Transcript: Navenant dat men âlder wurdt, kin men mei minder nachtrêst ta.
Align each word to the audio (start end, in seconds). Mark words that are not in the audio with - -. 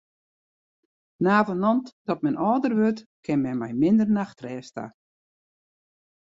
Navenant 1.25 1.85
dat 2.07 2.19
men 2.25 2.39
âlder 2.49 2.73
wurdt, 2.79 3.01
kin 3.23 3.39
men 3.43 3.59
mei 3.61 3.73
minder 3.81 4.09
nachtrêst 4.17 4.73
ta. 4.75 4.85